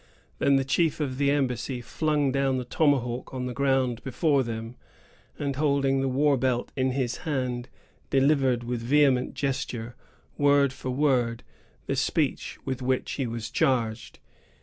[0.39, 4.75] Then the chief of the embassy flung down the tomahawk on the ground before them,
[5.37, 7.69] and holding the war belt in his hand,
[8.09, 9.95] delivered, with vehement gesture,
[10.39, 11.43] word for word,
[11.85, 14.17] the speech with which he was charged.